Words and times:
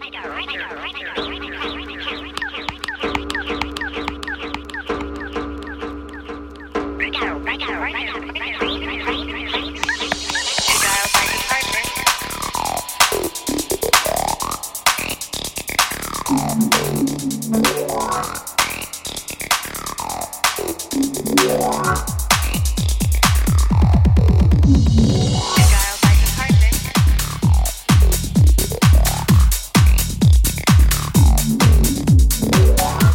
Right 0.00 0.12
there, 0.12 0.30
right 0.30 0.46
there, 0.46 0.76
right 0.76 0.94
there. 1.16 1.35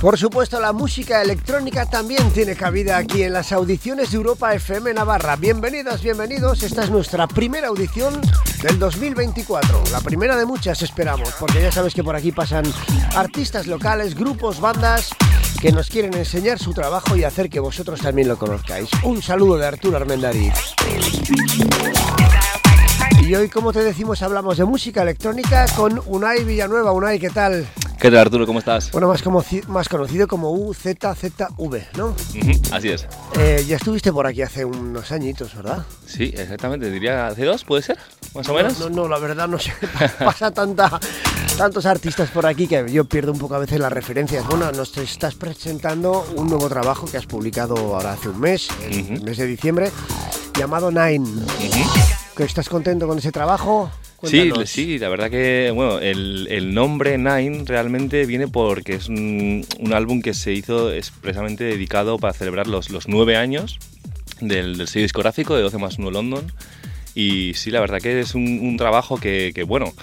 Por 0.01 0.17
supuesto, 0.17 0.59
la 0.59 0.73
música 0.73 1.21
electrónica 1.21 1.85
también 1.85 2.31
tiene 2.31 2.55
cabida 2.55 2.97
aquí 2.97 3.21
en 3.21 3.33
las 3.33 3.51
audiciones 3.51 4.09
de 4.09 4.17
Europa 4.17 4.51
FM 4.55 4.95
Navarra. 4.95 5.35
Bienvenidas, 5.35 6.01
bienvenidos. 6.01 6.63
Esta 6.63 6.83
es 6.83 6.89
nuestra 6.89 7.27
primera 7.27 7.67
audición 7.67 8.19
del 8.63 8.79
2024. 8.79 9.83
La 9.91 10.01
primera 10.01 10.35
de 10.35 10.47
muchas 10.47 10.81
esperamos, 10.81 11.29
porque 11.39 11.61
ya 11.61 11.71
sabes 11.71 11.93
que 11.93 12.03
por 12.03 12.15
aquí 12.15 12.31
pasan 12.31 12.65
artistas 13.15 13.67
locales, 13.67 14.15
grupos, 14.15 14.59
bandas 14.59 15.11
que 15.61 15.71
nos 15.71 15.87
quieren 15.87 16.15
enseñar 16.15 16.57
su 16.57 16.73
trabajo 16.73 17.15
y 17.15 17.23
hacer 17.23 17.47
que 17.47 17.59
vosotros 17.59 18.01
también 18.01 18.27
lo 18.27 18.39
conozcáis. 18.39 18.89
Un 19.03 19.21
saludo 19.21 19.57
de 19.57 19.67
Arturo 19.67 19.97
Armendariz. 19.97 20.55
Y 23.21 23.35
hoy, 23.35 23.49
como 23.49 23.71
te 23.71 23.83
decimos, 23.83 24.23
hablamos 24.23 24.57
de 24.57 24.65
música 24.65 25.03
electrónica 25.03 25.67
con 25.75 26.01
Unai 26.07 26.43
Villanueva. 26.43 26.91
Unai, 26.91 27.19
¿qué 27.19 27.29
tal? 27.29 27.67
¿Qué 28.01 28.09
tal, 28.09 28.17
Arturo? 28.17 28.47
¿Cómo 28.47 28.57
estás? 28.57 28.91
Bueno, 28.93 29.07
más, 29.07 29.21
como, 29.21 29.45
más 29.67 29.87
conocido 29.87 30.27
como 30.27 30.49
UZZV, 30.53 31.97
¿no? 31.97 32.15
así 32.71 32.89
es. 32.89 33.07
Eh, 33.37 33.63
ya 33.67 33.75
estuviste 33.75 34.11
por 34.11 34.25
aquí 34.25 34.41
hace 34.41 34.65
unos 34.65 35.11
añitos, 35.11 35.53
¿verdad? 35.53 35.85
Sí, 36.07 36.33
exactamente. 36.35 36.89
Diría 36.89 37.27
hace 37.27 37.45
dos, 37.45 37.63
¿puede 37.63 37.83
ser? 37.83 37.99
¿Más 38.33 38.49
o 38.49 38.55
menos? 38.55 38.79
No, 38.79 38.89
no, 38.89 39.07
la 39.07 39.19
verdad 39.19 39.47
no 39.47 39.59
sé. 39.59 39.71
Pasa 40.19 40.49
tanta, 40.49 40.99
tantos 41.55 41.85
artistas 41.85 42.31
por 42.31 42.47
aquí 42.47 42.65
que 42.65 42.91
yo 42.91 43.05
pierdo 43.05 43.33
un 43.33 43.37
poco 43.37 43.53
a 43.53 43.59
veces 43.59 43.79
las 43.79 43.93
referencias. 43.93 44.47
Bueno, 44.47 44.71
nos 44.71 44.97
estás 44.97 45.35
presentando 45.35 46.25
un 46.35 46.47
nuevo 46.47 46.67
trabajo 46.69 47.05
que 47.05 47.17
has 47.17 47.27
publicado 47.27 47.77
ahora 47.77 48.13
hace 48.13 48.29
un 48.29 48.39
mes, 48.39 48.67
el 48.83 49.21
mes 49.21 49.37
de 49.37 49.45
diciembre, 49.45 49.91
llamado 50.57 50.89
Nine. 50.89 51.45
¿Estás 52.39 52.67
contento 52.67 53.07
con 53.07 53.19
ese 53.19 53.31
trabajo? 53.31 53.91
Sí, 54.23 54.51
sí, 54.65 54.99
la 54.99 55.09
verdad 55.09 55.29
que 55.31 55.71
bueno, 55.73 55.99
el, 55.99 56.73
nombre 56.73 57.17
Nine 57.17 57.63
realmente 57.65 58.25
viene 58.25 58.47
porque 58.47 58.93
es 58.93 59.09
un, 59.09 59.65
álbum 59.93 60.21
que 60.21 60.33
se 60.33 60.53
hizo 60.53 60.91
expresamente 60.91 61.63
dedicado 61.63 62.19
para 62.19 62.33
celebrar 62.33 62.67
los, 62.67 62.89
los 62.89 63.07
nueve 63.07 63.35
años 63.35 63.79
del, 64.39 64.77
del 64.77 64.87
sello 64.87 65.03
discográfico 65.03 65.55
de 65.55 65.63
12 65.63 65.77
más 65.77 65.97
1 65.97 66.11
London. 66.11 66.51
Y 67.13 67.53
sí, 67.55 67.71
la 67.71 67.81
verdad 67.81 67.99
que 67.99 68.19
es 68.19 68.35
un, 68.35 68.77
trabajo 68.77 69.17
que, 69.17 69.51
que, 69.53 69.63
bueno, 69.63 69.93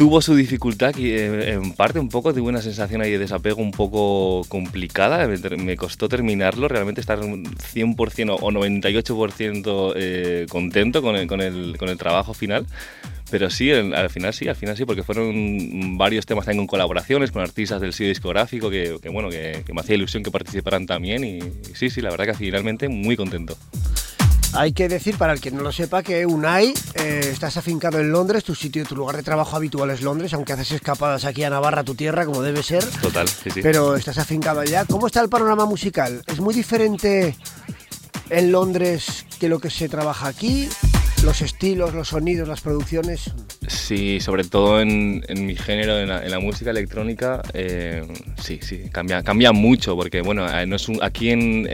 tuvo 0.00 0.22
su 0.22 0.34
dificultad, 0.34 0.94
que 0.94 1.50
en 1.52 1.72
parte 1.74 1.98
un 1.98 2.08
poco 2.08 2.32
tuve 2.32 2.48
una 2.48 2.62
sensación 2.62 3.02
ahí 3.02 3.10
de 3.10 3.18
desapego 3.18 3.60
un 3.60 3.70
poco 3.70 4.48
complicada, 4.48 5.28
me, 5.28 5.76
costó 5.76 6.08
terminarlo, 6.08 6.68
realmente 6.68 7.02
estar 7.02 7.18
100% 7.18 8.38
o 8.40 8.50
98% 8.50 9.92
eh, 9.96 10.46
contento 10.48 11.02
con 11.02 11.16
el, 11.16 11.26
con, 11.26 11.42
el, 11.42 11.76
con 11.76 11.90
el 11.90 11.98
trabajo 11.98 12.32
final. 12.32 12.64
Pero 13.30 13.50
sí, 13.50 13.70
al 13.70 14.08
final 14.08 14.32
sí, 14.32 14.48
al 14.48 14.56
final 14.56 14.74
sí, 14.74 14.86
porque 14.86 15.02
fueron 15.02 15.98
varios 15.98 16.24
temas 16.24 16.46
también 16.46 16.66
con 16.66 16.78
colaboraciones 16.78 17.30
con 17.30 17.42
artistas 17.42 17.82
del 17.82 17.92
sello 17.92 18.08
discográfico 18.08 18.70
que, 18.70 18.98
bueno, 19.12 19.28
que, 19.28 19.62
me 19.70 19.82
hacía 19.82 19.96
ilusión 19.96 20.22
que 20.22 20.30
participaran 20.30 20.86
también 20.86 21.24
y, 21.24 21.40
sí, 21.74 21.90
sí, 21.90 22.00
la 22.00 22.08
verdad 22.08 22.24
que 22.24 22.34
finalmente 22.34 22.88
muy 22.88 23.16
contento. 23.16 23.54
Hay 24.52 24.72
que 24.72 24.88
decir, 24.88 25.16
para 25.16 25.32
el 25.32 25.40
que 25.40 25.50
no 25.50 25.62
lo 25.62 25.70
sepa, 25.70 26.02
que 26.02 26.26
Unai, 26.26 26.74
eh, 26.94 27.20
estás 27.32 27.56
afincado 27.56 28.00
en 28.00 28.10
Londres, 28.10 28.42
tu 28.42 28.54
sitio, 28.54 28.84
tu 28.84 28.96
lugar 28.96 29.16
de 29.16 29.22
trabajo 29.22 29.56
habitual 29.56 29.90
es 29.90 30.02
Londres, 30.02 30.34
aunque 30.34 30.52
haces 30.52 30.72
escapadas 30.72 31.24
aquí 31.24 31.44
a 31.44 31.50
Navarra, 31.50 31.84
tu 31.84 31.94
tierra, 31.94 32.26
como 32.26 32.42
debe 32.42 32.62
ser. 32.62 32.84
Total, 32.84 33.28
sí, 33.28 33.50
sí. 33.50 33.62
Pero 33.62 33.94
estás 33.94 34.18
afincado 34.18 34.60
allá. 34.60 34.84
¿Cómo 34.84 35.06
está 35.06 35.20
el 35.20 35.28
panorama 35.28 35.66
musical? 35.66 36.22
¿Es 36.26 36.40
muy 36.40 36.52
diferente 36.52 37.36
en 38.28 38.52
Londres 38.52 39.24
que 39.38 39.48
lo 39.48 39.60
que 39.60 39.70
se 39.70 39.88
trabaja 39.88 40.26
aquí? 40.26 40.68
Los 41.24 41.42
estilos, 41.42 41.94
los 41.94 42.08
sonidos, 42.08 42.48
las 42.48 42.60
producciones. 42.60 43.30
Sí, 43.66 44.20
sobre 44.20 44.44
todo 44.44 44.80
en, 44.80 45.22
mi 45.28 45.54
género, 45.54 45.98
en 45.98 46.08
la, 46.08 46.40
música 46.40 46.70
electrónica, 46.70 47.42
eh, 47.52 48.06
sí, 48.42 48.58
sí, 48.62 48.84
cambia, 48.90 49.22
cambia 49.22 49.52
mucho, 49.52 49.96
porque 49.96 50.22
bueno, 50.22 50.48
eh, 50.48 50.66
no 50.66 50.76
es 50.76 50.88
aquí 51.02 51.30
en, 51.30 51.68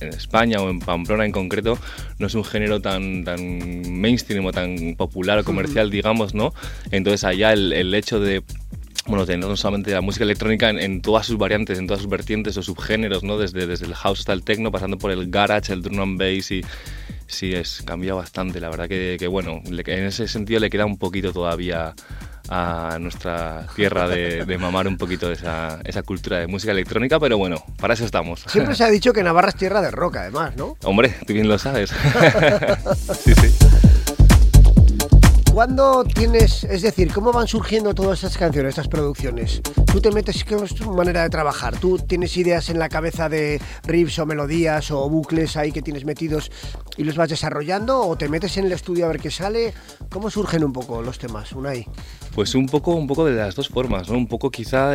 España 0.00 0.60
o 0.60 0.70
en 0.70 0.80
Pamplona 0.80 1.24
en 1.24 1.32
concreto, 1.32 1.78
no 2.18 2.26
es 2.26 2.34
un 2.34 2.44
género 2.44 2.80
tan, 2.80 3.24
tan 3.24 4.00
mainstream 4.00 4.44
o 4.46 4.52
tan 4.52 4.96
popular 4.96 5.38
o 5.38 5.44
comercial, 5.44 5.90
digamos, 5.90 6.34
¿no? 6.34 6.52
Entonces 6.90 7.24
allá 7.24 7.52
el, 7.52 7.94
hecho 7.94 8.20
de 8.20 8.42
bueno, 9.06 9.24
tener 9.24 9.48
no 9.48 9.56
solamente 9.56 9.92
la 9.92 10.00
música 10.00 10.24
electrónica 10.24 10.70
en, 10.70 11.00
todas 11.02 11.26
sus 11.26 11.38
variantes, 11.38 11.78
en 11.78 11.86
todas 11.86 12.02
sus 12.02 12.10
vertientes 12.10 12.56
o 12.56 12.62
subgéneros, 12.62 13.22
¿no? 13.22 13.38
Desde, 13.38 13.66
desde 13.66 13.86
el 13.86 13.94
house 13.94 14.20
hasta 14.20 14.32
el 14.32 14.42
techno, 14.42 14.70
pasando 14.70 14.98
por 14.98 15.10
el 15.10 15.30
garage, 15.30 15.72
el 15.72 15.82
drum 15.82 16.00
and 16.00 16.18
bass 16.18 16.50
y, 16.50 16.62
sí, 17.28 17.54
es 17.54 17.82
cambia 17.84 18.14
bastante. 18.14 18.60
La 18.60 18.70
verdad 18.70 18.88
que, 18.88 19.26
bueno, 19.28 19.60
en 19.64 20.04
ese 20.04 20.26
sentido 20.26 20.60
le 20.60 20.70
queda 20.70 20.84
un 20.84 20.98
poquito 20.98 21.32
todavía 21.32 21.94
a 22.48 22.96
nuestra 22.98 23.66
tierra 23.76 24.08
de, 24.08 24.58
mamar 24.58 24.88
un 24.88 24.96
poquito 24.96 25.28
de 25.28 25.34
esa, 25.34 25.78
esa, 25.84 26.02
cultura 26.02 26.38
de 26.38 26.46
música 26.46 26.72
electrónica, 26.72 27.20
pero 27.20 27.38
bueno, 27.38 27.62
para 27.78 27.94
eso 27.94 28.04
estamos. 28.04 28.44
Siempre 28.48 28.74
se 28.74 28.84
ha 28.84 28.88
dicho 28.88 29.12
que 29.12 29.22
Navarra 29.22 29.50
es 29.50 29.56
tierra 29.56 29.82
de 29.82 29.90
rock, 29.90 30.16
además, 30.16 30.56
¿no? 30.56 30.76
Hombre, 30.84 31.14
tú 31.26 31.34
bien 31.34 31.48
lo 31.48 31.58
sabes. 31.58 31.90
sí, 33.24 33.34
sí. 33.34 33.54
¿Cuándo 35.58 36.04
tienes, 36.04 36.62
es 36.62 36.82
decir, 36.82 37.12
cómo 37.12 37.32
van 37.32 37.48
surgiendo 37.48 37.92
todas 37.92 38.22
estas 38.22 38.38
canciones, 38.38 38.70
estas 38.70 38.86
producciones? 38.86 39.60
Tú 39.90 40.00
te 40.00 40.12
metes, 40.12 40.44
¿qué 40.44 40.54
es 40.54 40.72
tu 40.72 40.92
manera 40.92 41.24
de 41.24 41.30
trabajar? 41.30 41.76
¿Tú 41.80 41.98
tienes 41.98 42.36
ideas 42.36 42.68
en 42.68 42.78
la 42.78 42.88
cabeza 42.88 43.28
de 43.28 43.60
riffs 43.82 44.20
o 44.20 44.26
melodías 44.26 44.92
o 44.92 45.10
bucles 45.10 45.56
ahí 45.56 45.72
que 45.72 45.82
tienes 45.82 46.04
metidos 46.04 46.52
y 46.98 47.04
los 47.04 47.16
vas 47.16 47.30
desarrollando? 47.30 48.00
¿O 48.06 48.18
te 48.18 48.28
metes 48.28 48.56
en 48.58 48.66
el 48.66 48.72
estudio 48.72 49.06
a 49.06 49.08
ver 49.08 49.20
qué 49.20 49.30
sale? 49.30 49.72
¿Cómo 50.10 50.28
surgen 50.30 50.64
un 50.64 50.72
poco 50.72 51.00
los 51.00 51.18
temas, 51.18 51.52
Unai? 51.52 51.86
Pues 52.38 52.54
un 52.54 52.66
poco, 52.66 52.94
un 52.94 53.08
poco 53.08 53.24
de 53.24 53.34
las 53.34 53.56
dos 53.56 53.66
formas, 53.66 54.08
¿no? 54.08 54.16
Un 54.16 54.28
poco 54.28 54.52
quizá, 54.52 54.92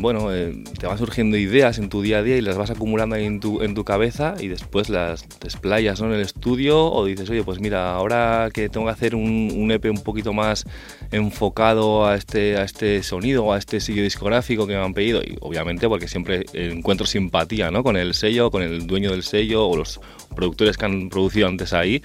bueno, 0.00 0.34
eh, 0.34 0.64
te 0.80 0.86
van 0.86 0.96
surgiendo 0.96 1.36
ideas 1.36 1.76
en 1.76 1.90
tu 1.90 2.00
día 2.00 2.20
a 2.20 2.22
día 2.22 2.38
y 2.38 2.40
las 2.40 2.56
vas 2.56 2.70
acumulando 2.70 3.16
ahí 3.16 3.26
en 3.26 3.38
tu, 3.38 3.60
en 3.60 3.74
tu 3.74 3.84
cabeza 3.84 4.34
y 4.40 4.48
después 4.48 4.88
las 4.88 5.28
desplayas 5.40 6.00
¿no? 6.00 6.06
en 6.06 6.14
el 6.14 6.22
estudio 6.22 6.90
o 6.90 7.04
dices, 7.04 7.28
oye, 7.28 7.44
pues 7.44 7.60
mira, 7.60 7.92
ahora 7.92 8.48
que 8.50 8.70
tengo 8.70 8.86
que 8.86 8.92
hacer 8.92 9.14
un, 9.14 9.52
un 9.54 9.72
EP 9.72 9.84
un 9.90 10.02
poquito 10.02 10.32
más 10.32 10.64
enfocado 11.12 12.06
a 12.06 12.14
este, 12.14 12.56
a 12.56 12.62
este 12.62 13.02
sonido 13.02 13.44
o 13.44 13.52
a 13.52 13.58
este 13.58 13.78
sello 13.78 14.02
discográfico 14.02 14.66
que 14.66 14.72
me 14.72 14.82
han 14.82 14.94
pedido 14.94 15.20
y 15.22 15.36
obviamente 15.42 15.86
porque 15.86 16.08
siempre 16.08 16.46
encuentro 16.54 17.06
simpatía 17.06 17.70
¿no? 17.70 17.82
con 17.82 17.98
el 17.98 18.14
sello, 18.14 18.50
con 18.50 18.62
el 18.62 18.86
dueño 18.86 19.10
del 19.10 19.22
sello 19.22 19.68
o 19.68 19.76
los 19.76 20.00
productores 20.34 20.78
que 20.78 20.86
han 20.86 21.10
producido 21.10 21.46
antes 21.46 21.74
ahí 21.74 22.02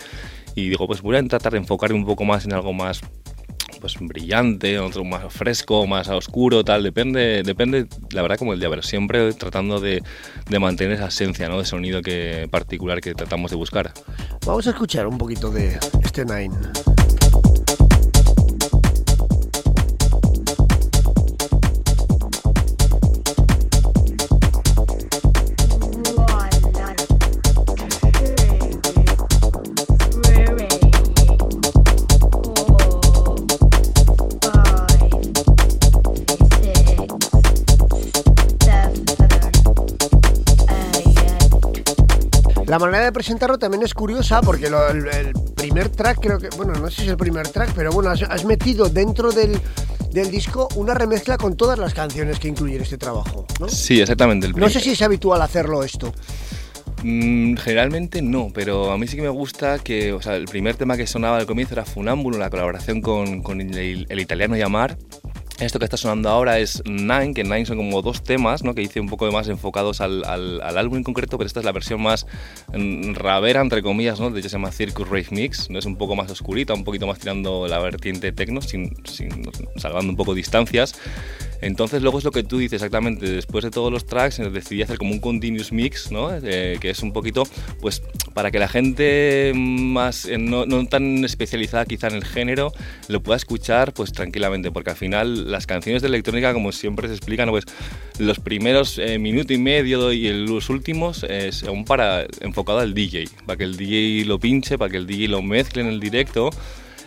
y 0.53 0.67
digo, 0.67 0.85
pues 0.85 1.01
voy 1.01 1.15
a 1.15 1.23
tratar 1.23 1.53
de 1.53 1.59
enfocarme 1.59 1.95
un 1.95 2.05
poco 2.05 2.25
más 2.25 2.43
en 2.43 2.51
algo 2.51 2.73
más 2.73 3.01
pues 3.79 3.97
brillante, 4.00 4.79
otro 4.79 5.03
más 5.03 5.31
fresco, 5.34 5.88
más 5.88 6.07
oscuro, 6.09 6.63
tal, 6.63 6.84
depende, 6.84 7.44
depende, 7.44 7.88
la 8.12 8.22
verdad 8.22 8.38
como 8.38 8.53
el 8.53 8.59
día, 8.59 8.69
pero 8.69 8.81
siempre 8.81 9.34
tratando 9.34 9.79
de, 9.79 10.03
de 10.50 10.59
mantener 10.59 10.94
esa 10.94 11.07
esencia, 11.07 11.50
¿no? 11.50 11.59
De 11.59 11.66
sonido 11.66 12.01
que 12.01 12.47
particular 12.51 13.01
que 13.01 13.13
tratamos 13.13 13.51
de 13.51 13.57
buscar. 13.57 13.94
Vamos 14.45 14.68
a 14.68 14.72
escuchar 14.72 15.07
un 15.07 15.18
poquito 15.18 15.50
de 15.50 15.79
este 16.03 16.25
Nine. 16.25 16.57
La 42.69 42.77
manera 42.77 43.04
de 43.04 43.12
presentarlo 43.12 43.57
también 43.57 43.81
es 43.81 43.95
curiosa 43.95 44.42
porque 44.42 44.68
el, 44.68 45.33
primer 45.56 45.89
track, 45.89 46.19
creo 46.21 46.38
que, 46.38 46.50
bueno, 46.56 46.74
no 46.74 46.88
sé 46.92 46.98
si 46.98 47.01
es 47.01 47.10
el 47.10 47.18
primer 47.18 47.48
track, 47.48 47.74
pero 47.75 47.92
bueno, 47.92 48.12
has, 48.12 48.45
metido 48.45 48.89
dentro 48.89 49.31
del, 49.31 49.60
disco 50.30 50.68
una 50.75 50.94
remezcla 50.94 51.38
con 51.38 51.57
todas 51.57 51.80
las 51.80 51.95
canciones 51.95 52.38
que 52.38 52.48
incluyen 52.48 52.83
este 52.83 53.00
trabajo, 53.00 53.48
¿no? 53.60 53.68
Sí, 53.68 54.00
exactamente. 54.00 54.50
no 54.50 54.69
sé 54.69 54.80
si 54.81 54.92
es 54.92 55.01
habitual 55.01 55.42
hacerlo 55.42 55.83
esto. 55.83 56.13
Mm, 57.01 57.56
generalmente 57.56 58.21
no, 58.21 58.51
pero 58.54 58.92
a 58.92 59.00
mí 59.00 59.07
sí 59.07 59.15
que 59.15 59.24
me 59.24 59.30
gusta 59.30 59.80
que, 59.80 60.13
o 60.13 60.22
sea, 60.22 60.36
el 60.36 60.45
primer 60.45 60.75
tema 60.75 60.95
que 60.95 61.07
sonaba 61.07 61.38
al 61.38 61.48
comienzo 61.48 61.74
era 61.74 61.86
Funámbulo, 61.86 62.38
la 62.38 62.51
colaboración 62.51 63.01
con, 63.01 63.62
el, 63.62 64.19
italiano 64.19 64.56
Yamar, 64.56 64.95
Esto 65.59 65.77
que 65.77 65.83
está 65.83 65.97
sonando 65.97 66.29
ahora 66.29 66.57
es 66.57 66.81
Nine, 66.85 67.33
que 67.33 67.44
Nine 67.44 67.65
son 67.65 67.75
como 67.75 68.01
dos 68.01 68.23
temas, 68.23 68.63
¿no? 68.63 68.73
Que 68.73 68.81
hice 68.81 69.01
un 69.01 69.07
poco 69.09 69.29
más 69.29 69.50
enfocados 69.50 70.00
al, 70.00 70.23
álbum 70.61 71.00
en 71.00 71.03
concreto, 71.03 71.38
pero 71.38 71.47
esta 71.47 71.59
es 71.59 71.65
la 71.65 71.73
versión 71.73 72.01
más 72.01 72.27
mm, 72.73 73.13
ravera, 73.15 73.59
entre 73.59 73.83
comillas, 73.83 74.21
¿no? 74.21 74.29
De 74.29 74.39
hecho 74.39 74.47
se 74.47 74.56
llama 74.56 74.71
Circus 74.71 75.09
Rave 75.09 75.27
Mix, 75.31 75.69
¿no? 75.69 75.77
Es 75.77 75.85
un 75.85 75.97
poco 75.97 76.15
más 76.15 76.31
oscurita, 76.31 76.73
un 76.73 76.85
poquito 76.85 77.07
más 77.07 77.19
tirando 77.19 77.67
la 77.67 77.79
vertiente 77.79 78.31
techno, 78.31 78.61
sin, 78.61 78.95
salvando 79.75 80.11
un 80.11 80.15
poco 80.15 80.33
distancias. 80.33 80.95
Entonces 81.61 82.01
luego 82.01 82.19
es 82.19 82.23
lo 82.23 82.31
que 82.31 82.44
tú 82.44 82.57
dices 82.57 82.81
exactamente, 82.81 83.29
después 83.29 83.63
de 83.63 83.71
todos 83.71 83.91
los 83.91 84.06
tracks 84.06 84.39
eh, 84.39 84.50
decidí 84.50 84.81
hacer 84.81 84.97
como 84.97 85.11
un 85.11 85.19
continuous 85.19 85.71
mix, 85.71 86.11
¿no? 86.11 86.29
Eh, 86.33 86.77
que 86.79 86.89
es 86.89 87.01
un 87.03 87.11
poquito, 87.11 87.44
pues 87.81 88.01
para 88.33 88.51
que 88.51 88.59
la 88.59 88.67
gente 88.67 89.51
más, 89.56 90.25
eh, 90.25 90.38
no, 90.38 90.65
tan 90.88 91.23
especializada 91.25 91.85
quizá 91.85 92.07
en 92.07 92.15
el 92.15 92.23
género, 92.23 92.71
lo 93.07 93.21
pueda 93.21 93.38
escuchar 93.38 93.94
pues 93.94 94.13
tranquilamente, 94.13 94.71
porque 94.71 94.91
al 94.91 94.95
final 94.95 95.51
las 95.51 95.67
canciones 95.67 96.01
de 96.01 96.07
electrónica, 96.07 96.53
como 96.53 96.71
siempre 96.71 97.07
se 97.07 97.15
explican, 97.15 97.50
pues 97.50 97.65
los 98.17 98.39
primeros 98.39 99.00
minuto 99.19 99.53
y 99.53 99.57
medio 99.57 100.12
y 100.12 100.31
los 100.45 100.69
últimos 100.69 101.25
son 101.51 101.85
para 101.85 102.25
enfocado 102.41 102.79
al 102.79 102.94
DJ, 102.94 103.29
para 103.45 103.57
que 103.57 103.63
el 103.63 103.77
DJ 103.77 104.25
lo 104.25 104.39
pinche, 104.39 104.77
para 104.77 104.91
que 104.91 104.97
el 104.97 105.07
DJ 105.07 105.27
lo 105.29 105.41
mezcle 105.41 105.81
en 105.81 105.88
el 105.88 106.00
directo. 106.00 106.50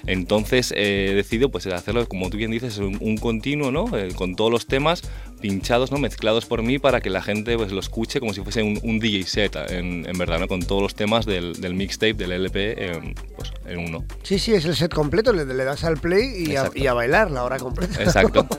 Entonces 0.07 0.73
eh, 0.77 1.09
he 1.11 1.15
decidido 1.15 1.51
pues, 1.51 1.67
hacerlo, 1.67 2.09
como 2.09 2.31
tú 2.31 2.37
bien 2.37 2.51
dices, 2.51 2.79
un, 2.79 3.17
continuo, 3.19 3.71
¿no? 3.71 3.97
Eh, 3.97 4.13
con 4.15 4.35
todos 4.35 4.51
los 4.51 4.67
temas 4.67 5.03
pinchados, 5.41 5.91
¿no? 5.91 5.99
mezclados 5.99 6.47
por 6.47 6.63
mí 6.63 6.79
para 6.79 7.01
que 7.01 7.11
la 7.11 7.21
gente 7.21 7.57
pues, 7.57 7.73
lo 7.73 7.81
escuche 7.81 8.21
como 8.21 8.33
si 8.33 8.41
fuese 8.43 8.63
un, 8.63 9.01
DJ 9.01 9.25
set, 9.25 9.57
en, 9.71 10.05
verdad, 10.17 10.39
¿no? 10.39 10.47
con 10.49 10.63
todos 10.63 10.83
los 10.83 10.95
temas 10.95 11.27
del, 11.27 11.75
mixtape, 11.75 12.15
del 12.15 12.33
LP 12.33 12.87
en, 12.87 13.15
pues, 13.37 13.53
en, 13.67 13.79
uno. 13.79 14.05
Sí, 14.23 14.39
sí, 14.39 14.55
es 14.55 14.65
el 14.65 14.77
set 14.77 14.95
completo, 14.95 15.33
le, 15.33 15.45
das 15.45 15.85
al 15.85 15.99
play 15.99 16.33
y 16.47 16.57
a, 16.57 16.71
y 16.75 16.87
a, 16.87 16.95
bailar 16.95 17.31
la 17.31 17.45
hora 17.45 17.59
completa. 17.59 18.03
Exacto. 18.03 18.47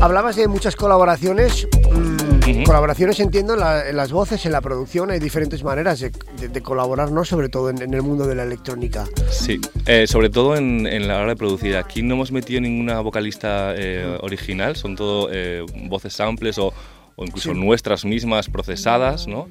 Hablabas 0.00 0.36
de 0.36 0.48
muchas 0.48 0.76
colaboraciones. 0.76 1.66
Mm, 1.90 2.23
colaboraciones 2.64 3.20
entiendo 3.20 3.54
en, 3.54 3.96
las 3.96 4.12
voces, 4.12 4.44
en 4.44 4.52
la 4.52 4.60
producción. 4.60 5.10
Hay 5.10 5.18
diferentes 5.18 5.62
maneras 5.64 6.00
de, 6.00 6.62
colaborar, 6.62 7.10
¿no? 7.10 7.24
Sobre 7.24 7.48
todo 7.48 7.70
en, 7.70 7.94
el 7.94 8.02
mundo 8.02 8.26
de 8.26 8.34
la 8.34 8.42
electrónica. 8.42 9.06
Sí, 9.30 9.60
eh, 9.86 10.06
sobre 10.06 10.30
todo 10.30 10.56
en, 10.56 11.08
la 11.08 11.18
hora 11.18 11.28
de 11.28 11.36
producir. 11.36 11.76
Aquí 11.76 12.02
no 12.02 12.14
hemos 12.14 12.32
metido 12.32 12.60
ninguna 12.60 13.00
vocalista 13.00 13.74
eh, 13.76 14.18
original, 14.20 14.76
son 14.76 14.96
todo 14.96 15.28
eh, 15.32 15.64
voces 15.88 16.12
samples 16.12 16.58
o, 16.58 16.72
incluso 17.18 17.54
nuestras 17.54 18.04
mismas 18.04 18.48
procesadas, 18.48 19.26
¿no? 19.26 19.48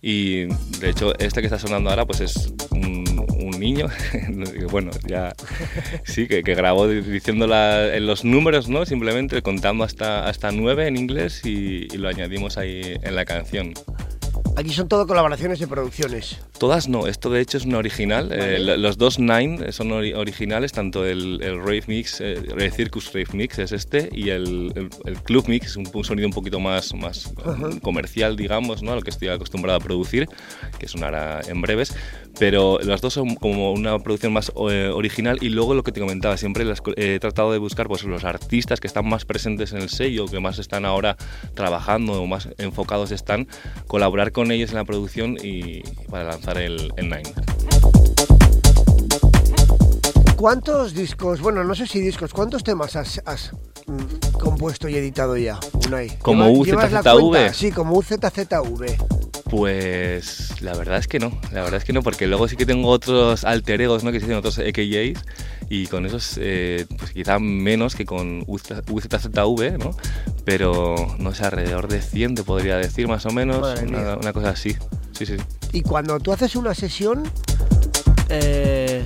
Y 0.00 0.44
de 0.78 0.90
hecho, 0.90 1.18
este 1.18 1.40
que 1.40 1.46
está 1.46 1.58
sonando 1.58 1.90
ahora, 1.90 2.06
pues 2.06 2.20
es 2.20 2.52
un, 2.70 3.04
niño, 3.58 3.88
bueno, 4.70 4.90
ya 5.06 5.34
sí, 6.04 6.26
que, 6.26 6.42
grabó 6.42 6.88
diciendo 6.88 7.44
en 7.44 8.06
los 8.06 8.24
números, 8.24 8.68
¿no? 8.68 8.84
Simplemente 8.86 9.42
contando 9.42 9.84
hasta, 9.84 10.26
hasta 10.28 10.50
nueve 10.52 10.86
en 10.86 10.96
inglés 10.96 11.42
y, 11.44 11.88
y 11.92 11.96
lo 11.96 12.08
añadimos 12.08 12.58
ahí 12.58 12.96
en 13.02 13.14
la 13.14 13.24
canción. 13.24 13.74
Aquí 14.56 14.70
son 14.70 14.88
todo 14.88 15.06
colaboraciones 15.06 15.60
de 15.60 15.68
producciones. 15.68 16.40
Todas 16.58 16.88
no, 16.88 17.06
esto 17.06 17.30
de 17.30 17.40
hecho 17.40 17.56
es 17.56 17.64
una 17.64 17.78
original. 17.78 18.30
Eh, 18.32 18.58
los 18.58 18.98
dos 18.98 19.20
Nine 19.20 19.70
son 19.70 19.92
originales, 19.92 20.72
tanto 20.72 21.06
el, 21.06 21.38
Rave 21.40 21.84
Mix, 21.86 22.20
eh, 22.20 22.34
el 22.56 22.72
Circus 22.72 23.12
Rave 23.12 23.28
Mix 23.32 23.58
es 23.60 23.70
este, 23.70 24.08
y 24.12 24.30
el, 24.30 24.90
Club 25.24 25.48
Mix 25.48 25.66
es 25.66 25.76
un, 25.76 25.86
sonido 26.04 26.26
un 26.26 26.34
poquito 26.34 26.58
más, 26.58 26.94
más 26.94 27.32
comercial, 27.82 28.36
digamos, 28.36 28.82
¿no? 28.82 28.92
a 28.92 28.96
lo 28.96 29.02
que 29.02 29.10
estoy 29.10 29.28
acostumbrado 29.28 29.78
a 29.78 29.80
producir, 29.80 30.28
que 30.78 30.88
sonará 30.88 31.40
en 31.46 31.60
breves. 31.60 31.94
Pero 32.38 32.78
las 32.82 33.00
dos 33.00 33.14
son 33.14 33.34
como 33.34 33.72
una 33.72 33.98
producción 33.98 34.32
más 34.32 34.52
eh, 34.70 34.90
original 34.94 35.38
y 35.40 35.48
luego 35.48 35.74
lo 35.74 35.82
que 35.82 35.90
te 35.90 36.00
comentaba, 36.00 36.36
siempre 36.36 36.64
he 36.96 37.18
tratado 37.18 37.52
de 37.52 37.58
buscar 37.58 37.88
pues, 37.88 38.04
los 38.04 38.24
artistas 38.24 38.80
que 38.80 38.86
están 38.86 39.08
más 39.08 39.24
presentes 39.24 39.72
en 39.72 39.78
el 39.78 39.88
sello, 39.88 40.26
que 40.26 40.38
más 40.38 40.58
están 40.58 40.84
ahora 40.84 41.16
trabajando 41.54 42.22
o 42.22 42.26
más 42.26 42.48
enfocados 42.58 43.10
están, 43.10 43.48
colaborar 43.88 44.30
con 44.30 44.52
ellos 44.52 44.70
en 44.70 44.76
la 44.76 44.84
producción 44.84 45.36
y 45.42 45.82
para 46.10 46.24
lanzar 46.24 46.47
el, 46.56 46.92
Nine. 46.96 47.22
¿Cuántos 50.36 50.94
discos, 50.94 51.40
bueno, 51.40 51.64
no 51.64 51.74
sé 51.74 51.86
si 51.86 52.00
discos, 52.00 52.32
cuántos 52.32 52.62
temas 52.62 52.94
has, 52.94 53.20
mm, 53.86 54.38
compuesto 54.38 54.88
y 54.88 54.94
editado 54.94 55.36
ya, 55.36 55.58
Unai? 55.86 56.16
¿Como 56.20 56.48
UZZV? 56.50 57.52
Sí, 57.52 57.72
como 57.72 57.98
UZZV. 57.98 58.96
Pues 59.50 60.60
la 60.60 60.74
verdad 60.74 60.98
es 60.98 61.08
que 61.08 61.18
no, 61.18 61.32
la 61.52 61.62
verdad 61.62 61.78
es 61.78 61.84
que 61.84 61.92
no, 61.92 62.02
porque 62.02 62.26
luego 62.26 62.48
sí 62.48 62.56
que 62.56 62.66
tengo 62.66 62.88
otros 62.88 63.44
alter 63.44 63.80
egos, 63.80 64.04
¿no? 64.04 64.12
Que 64.12 64.20
se 64.20 64.34
otros 64.34 64.58
EKJs 64.58 65.20
y 65.70 65.86
con 65.86 66.06
esos 66.06 66.38
eh, 66.40 66.86
pues 66.98 67.12
quizá 67.12 67.38
menos 67.38 67.94
que 67.94 68.04
con 68.04 68.44
UZZV, 68.46 69.78
¿no? 69.78 69.90
Pero 70.44 70.94
no 71.18 71.34
sé, 71.34 71.44
alrededor 71.44 71.88
de 71.88 72.00
100 72.02 72.36
te 72.36 72.42
podría 72.42 72.76
decir 72.76 73.08
más 73.08 73.26
o 73.26 73.30
menos, 73.30 73.80
una, 73.82 74.32
cosa 74.32 74.50
así. 74.50 74.76
Sí, 75.18 75.26
sí. 75.26 75.36
Y 75.72 75.82
cuando 75.82 76.20
tú 76.20 76.32
haces 76.32 76.54
una 76.54 76.74
sesión, 76.74 77.24
eh, 78.28 79.04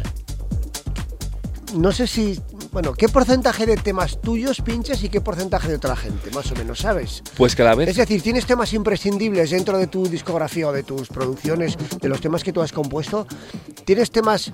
no 1.75 1.91
sé 1.91 2.07
si 2.07 2.39
bueno, 2.73 2.95
¿qué 2.95 3.07
porcentaje 3.07 3.67
de 3.67 3.77
temas 3.77 4.19
tuyos 4.23 4.63
pinches 4.63 5.05
y 5.05 5.11
qué 5.11 5.21
porcentaje 5.21 5.69
de 5.69 5.75
otra 5.75 5.95
gente, 5.95 6.31
más 6.31 6.51
o 6.51 6.55
menos, 6.55 6.79
sabes? 6.79 7.23
Pues 7.37 7.55
cada 7.55 7.75
vez. 7.75 7.91
Es 7.91 7.97
decir, 7.97 8.23
¿tienes 8.23 8.47
temas 8.47 8.73
imprescindibles 8.73 9.51
dentro 9.51 9.77
de 9.77 9.89
tu 9.89 10.07
discografía 10.09 10.69
o 10.69 10.73
de 10.73 10.83
tus 10.83 11.09
producciones, 11.09 11.77
de 12.01 12.09
los 12.09 12.23
temas 12.23 12.43
que 12.43 12.51
tú 12.51 12.63
has 12.63 12.73
compuesto? 12.73 13.27
¿Tienes 13.85 14.11
temas 14.11 14.53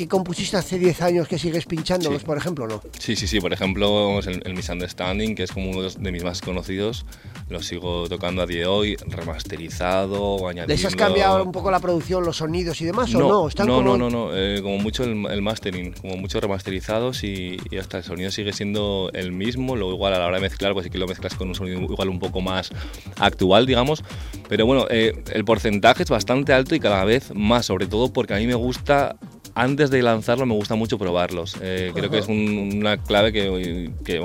que 0.00 0.08
compusiste 0.08 0.56
hace 0.56 0.78
10 0.78 1.02
años 1.02 1.28
que 1.28 1.38
sigues 1.38 1.66
pinchándolos, 1.66 2.24
por 2.24 2.38
ejemplo, 2.38 2.66
no? 2.66 2.80
Sí, 2.98 3.16
sí, 3.16 3.26
sí. 3.26 3.38
Por 3.38 3.52
ejemplo, 3.52 4.18
el, 4.20 4.40
el, 4.46 4.54
Misunderstanding, 4.54 5.34
que 5.34 5.42
es 5.42 5.52
como 5.52 5.70
uno 5.70 5.90
de 5.90 6.10
mis 6.12 6.24
más 6.24 6.40
conocidos, 6.40 7.04
lo 7.50 7.60
sigo 7.62 8.08
tocando 8.08 8.40
a 8.40 8.46
día 8.46 8.60
de 8.60 8.66
hoy, 8.66 8.96
remasterizado, 9.06 10.48
añadiendo... 10.48 10.72
¿Les 10.72 10.86
has 10.86 10.96
cambiado 10.96 11.44
un 11.44 11.52
poco 11.52 11.70
la 11.70 11.80
producción, 11.80 12.24
los 12.24 12.38
sonidos 12.38 12.80
y 12.80 12.86
demás, 12.86 13.12
no, 13.12 13.26
o 13.26 13.28
no? 13.28 13.48
Están 13.48 13.66
no, 13.66 13.76
como... 13.76 13.98
no, 13.98 14.08
no, 14.08 14.28
no, 14.28 14.30
eh, 14.34 14.62
como 14.62 14.78
mucho 14.78 15.04
el, 15.04 15.42
mastering, 15.42 15.92
como 15.92 16.16
mucho 16.16 16.40
remasterizados 16.40 17.22
y, 17.22 17.58
hasta 17.78 17.98
el 17.98 18.04
sonido 18.04 18.30
sigue 18.30 18.54
siendo 18.54 19.10
el 19.12 19.32
mismo, 19.32 19.76
luego 19.76 19.92
igual 19.92 20.14
a 20.14 20.18
la 20.18 20.28
hora 20.28 20.36
de 20.36 20.42
mezclar, 20.42 20.72
pues 20.72 20.84
sí 20.84 20.90
que 20.90 20.96
lo 20.96 21.08
mezclas 21.08 21.34
con 21.34 21.48
un 21.48 21.54
sonido 21.54 21.78
igual 21.78 22.08
un 22.08 22.20
poco 22.20 22.40
más 22.40 22.70
actual, 23.18 23.66
digamos, 23.66 24.02
pero 24.48 24.64
bueno, 24.64 24.86
eh, 24.88 25.22
el 25.34 25.44
porcentaje 25.44 26.04
es 26.04 26.08
bastante 26.08 26.54
alto 26.54 26.74
y 26.74 26.80
cada 26.80 27.04
vez 27.04 27.34
más, 27.34 27.66
sobre 27.66 27.86
todo 27.86 28.10
porque 28.10 28.32
a 28.32 28.38
mí 28.38 28.46
me 28.46 28.54
gusta 28.54 29.16
antes 29.54 29.90
de 29.90 30.02
lanzarlo 30.02 30.46
me 30.46 30.54
gusta 30.54 30.74
mucho 30.74 30.98
probarlos. 30.98 31.56
Eh, 31.62 31.92
creo 31.94 32.10
que 32.10 32.18
es 32.18 32.28
una 32.28 32.96
clave 32.96 33.32
que, 33.32 33.90
que, 34.04 34.20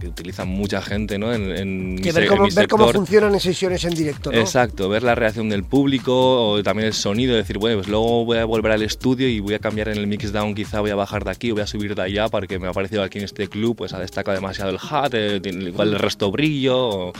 que, 0.00 0.08
utiliza 0.08 0.44
mucha 0.44 0.82
gente 0.82 1.18
¿no? 1.18 1.32
en, 1.32 1.98
que 2.02 2.12
ver, 2.12 2.26
cómo, 2.26 2.46
ver 2.54 2.68
cómo 2.68 2.88
funcionan 2.88 3.34
en 3.34 3.40
sesiones 3.40 3.84
en 3.84 3.94
directo. 3.94 4.30
¿no? 4.32 4.38
Exacto, 4.38 4.88
ver 4.88 5.02
la 5.02 5.14
reacción 5.14 5.48
del 5.48 5.64
público 5.64 6.50
o 6.50 6.62
también 6.62 6.88
el 6.88 6.94
sonido, 6.94 7.34
decir, 7.34 7.58
bueno, 7.58 7.78
pues 7.78 7.88
luego 7.88 8.24
voy 8.24 8.38
a 8.38 8.44
volver 8.44 8.72
al 8.72 8.82
estudio 8.82 9.28
y 9.28 9.40
voy 9.40 9.54
a 9.54 9.58
cambiar 9.58 9.88
en 9.88 9.98
el 9.98 10.06
mix 10.06 10.32
down, 10.32 10.54
quizá 10.54 10.80
voy 10.80 10.90
a 10.90 10.96
bajar 10.96 11.24
de 11.24 11.30
aquí 11.30 11.50
o 11.50 11.54
voy 11.54 11.62
a 11.62 11.66
subir 11.66 11.94
de 11.94 12.02
allá 12.02 12.28
porque 12.28 12.58
me 12.58 12.68
ha 12.68 12.72
parecido 12.72 13.02
aquí 13.02 13.18
en 13.18 13.24
este 13.24 13.48
club, 13.48 13.76
pues 13.76 13.92
ha 13.92 13.98
destacado 13.98 14.34
demasiado 14.34 14.70
el 14.70 14.78
hat, 14.78 15.14
eh, 15.14 15.40
igual 15.44 15.92
el 15.92 15.98
resto 15.98 16.30
brillo. 16.30 17.12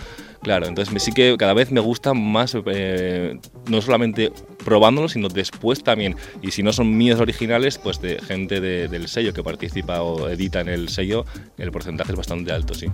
Claro, 0.45 0.67
entonces 0.67 1.03
sí 1.03 1.13
que 1.13 1.37
cada 1.39 1.55
vez 1.55 1.73
me 1.73 1.81
gusta 1.81 2.13
más, 2.13 2.55
eh, 2.67 3.39
no 3.67 3.81
solamente 3.81 4.31
probándolo, 4.63 5.09
sino 5.09 5.29
después 5.29 5.83
también. 5.83 6.17
Y 6.43 6.51
si 6.51 6.63
no 6.63 6.71
son 6.71 6.95
míos 6.95 7.19
originales, 7.19 7.34
pues 7.83 8.01
de 8.01 8.21
gente 8.21 8.61
del 8.61 9.09
sello 9.09 9.33
que 9.33 9.43
participa 9.43 10.03
o 10.03 10.29
edita 10.29 10.61
en 10.61 10.69
el 10.69 10.89
sello, 10.89 11.25
el 11.59 11.71
porcentaje 11.71 12.13
es 12.13 12.17
bastante 12.17 12.53
alto, 12.53 12.75
sí. 12.75 12.87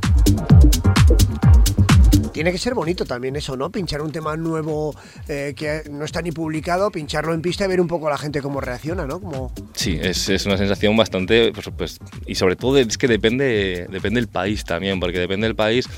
Tiene 2.32 2.52
que 2.52 2.58
ser 2.58 2.74
bonito 2.74 3.04
también 3.04 3.36
eso, 3.36 3.56
¿no? 3.56 3.70
Pinchar 3.70 4.02
un 4.02 4.12
tema 4.12 4.36
nuevo 4.36 4.94
eh, 5.28 5.52
que 5.56 5.82
no 5.90 6.04
está 6.04 6.22
ni 6.22 6.32
publicado, 6.32 6.90
pincharlo 6.90 7.34
en 7.34 7.42
pista 7.42 7.64
y 7.64 7.68
ver 7.68 7.80
un 7.80 7.88
poco 7.88 8.06
a 8.08 8.10
la 8.10 8.18
gente 8.18 8.40
cómo 8.40 8.60
reacciona, 8.60 9.06
¿no? 9.06 9.20
Como... 9.20 9.52
Sí, 9.74 9.98
es, 10.00 10.28
es, 10.28 10.46
una 10.46 10.56
sensación 10.56 10.96
bastante, 10.96 11.52
pues, 11.52 11.68
pues, 11.76 11.98
y 12.26 12.34
sobre 12.36 12.56
todo 12.56 12.78
es 12.78 12.98
que 12.98 13.08
depende, 13.08 13.86
depende 13.90 14.20
del 14.20 14.28
país 14.28 14.64
también, 14.64 15.00
porque 15.00 15.18
depende 15.18 15.46
del 15.46 15.56
país 15.56 15.88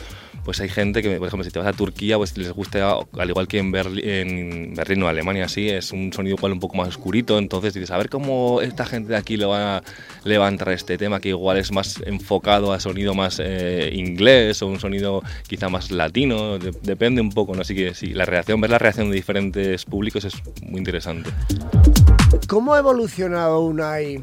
pues 0.44 0.60
hay 0.60 0.68
gente 0.68 1.02
que, 1.02 1.16
por 1.18 1.28
ejemplo, 1.28 1.44
si 1.44 1.50
te 1.50 1.58
vas 1.58 1.68
a 1.68 1.72
Turquía, 1.72 2.16
pues 2.16 2.36
les 2.36 2.50
gusta, 2.50 2.96
al 3.18 3.28
igual 3.28 3.46
que 3.46 3.58
en, 3.58 3.70
Berlín, 3.70 4.08
en 4.08 4.74
Berlín 4.74 5.02
o 5.04 5.08
Alemania, 5.08 5.48
sí, 5.48 5.68
es 5.68 5.92
un 5.92 6.12
sonido 6.12 6.36
igual 6.36 6.52
un 6.52 6.60
poco 6.60 6.76
más 6.76 6.88
oscurito, 6.88 7.38
entonces 7.38 7.74
dices, 7.74 7.90
a 7.90 7.98
ver 7.98 8.08
cómo 8.08 8.60
esta 8.60 8.84
gente 8.84 9.10
de 9.10 9.16
aquí 9.16 9.36
le 9.36 9.46
va 9.46 9.78
a 9.78 9.82
levantar 10.24 10.70
este 10.72 10.98
tema, 10.98 11.20
que 11.20 11.30
igual 11.30 11.58
es 11.58 11.70
más 11.70 12.02
enfocado 12.04 12.72
a 12.72 12.80
sonido 12.80 13.14
más 13.14 13.40
eh, 13.42 13.90
inglés 13.94 14.62
o 14.62 14.66
un 14.66 14.80
sonido 14.80 15.22
quizá 15.46 15.68
más 15.68 15.90
latino, 15.90 16.58
depende 16.58 17.20
un 17.20 17.30
poco, 17.30 17.54
¿no? 17.54 17.62
Así 17.62 17.74
que 17.74 17.94
sí, 17.94 18.08
la 18.08 18.24
reacción, 18.24 18.60
ver 18.60 18.70
la 18.70 18.78
reacción 18.78 19.10
de 19.10 19.16
diferentes 19.16 19.84
públicos 19.84 20.24
es 20.24 20.34
muy 20.62 20.78
interesante. 20.78 21.30
¿Cómo 22.48 22.74
ha 22.74 22.78
evolucionado 22.78 23.60
Unai 23.60 24.20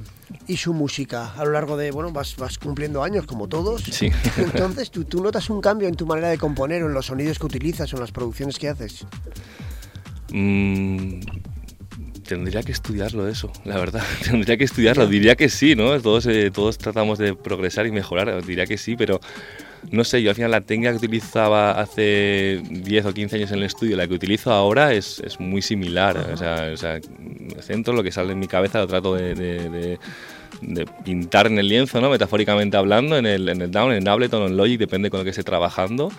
y 0.50 0.58
su 0.58 0.74
música 0.74 1.34
a 1.38 1.46
lo 1.46 1.52
largo 1.52 1.78
de, 1.78 1.92
bueno, 1.92 2.12
vas, 2.12 2.36
vas 2.36 2.58
cumpliendo 2.58 3.04
años 3.04 3.26
como 3.26 3.48
todos. 3.48 3.84
Sí. 3.84 4.10
Entonces, 4.38 4.90
¿tú, 4.90 5.06
¿tú, 5.06 5.24
notas 5.24 5.50
un 5.50 5.62
cambio 5.62 5.88
en 5.88 5.96
tu 5.96 6.06
manera 6.06 6.30
de 6.30 6.38
componer 6.38 6.84
o 6.84 6.88
en 6.88 6.94
los 6.94 7.06
sonidos 7.06 7.38
que 7.38 7.46
utilizas 7.46 7.94
o 7.94 7.98
en 7.98 8.02
las 8.02 8.12
producciones 8.12 8.58
que 8.58 8.68
haces? 8.68 9.06
Mm, 10.32 11.20
Tendría 12.30 12.62
que 12.62 12.72
estudiarlo 12.72 13.28
eso, 13.28 13.52
la 13.66 13.78
verdad. 13.78 14.04
Tendría 14.24 14.56
que 14.56 14.64
estudiarlo. 14.64 15.08
Diría 15.08 15.36
que 15.36 15.50
sí, 15.50 15.76
¿no? 15.76 16.00
Todos, 16.00 16.28
eh, 16.28 16.52
todos 16.52 16.78
tratamos 16.78 17.18
de 17.18 17.34
progresar 17.34 17.88
y 17.88 17.92
mejorar. 17.92 18.46
Diría 18.46 18.68
que 18.68 18.78
sí, 18.78 18.96
pero 18.96 19.20
no 19.92 20.04
sé, 20.04 20.22
yo 20.22 20.30
al 20.30 20.36
final 20.36 20.52
la 20.52 20.62
técnica 20.62 20.92
que 20.92 20.98
utilizaba 20.98 21.72
hace 21.72 22.62
10 22.70 23.06
o 23.06 23.14
15 23.14 23.36
años 23.38 23.52
en 23.52 23.58
el 23.58 23.64
estudio, 23.64 23.98
la 23.98 24.08
que 24.08 24.14
utilizo 24.14 24.52
ahora 24.52 24.94
es, 24.94 25.20
es 25.26 25.40
muy 25.40 25.62
similar. 25.62 26.18
O 26.18 26.38
sea, 26.38 26.70
o 26.74 26.78
sea, 26.78 27.00
centro 27.62 27.94
lo 27.94 28.04
que 28.04 28.12
sale 28.12 28.34
en 28.34 28.40
mi 28.40 28.48
cabeza, 28.48 28.80
lo 28.80 28.88
trato 28.88 29.16
de, 29.16 29.36
de, 29.36 30.00
de, 30.62 30.86
pintar 31.04 31.48
en 31.48 31.60
el 31.60 31.68
lienzo, 31.68 32.02
¿no? 32.02 32.10
metafóricamente 32.10 32.78
hablando, 32.78 33.18
en 33.18 33.26
el, 33.26 33.50
en 33.50 33.62
el 33.62 33.72
Down, 33.72 33.94
en 33.94 34.08
Ableton 34.08 34.44
o 34.44 34.48
en 34.48 34.58
Logic, 34.58 34.80
depende 34.80 35.10
con 35.10 35.20
lo 35.20 35.24
que 35.24 35.32
esté 35.32 35.44
trabajando. 35.44 36.12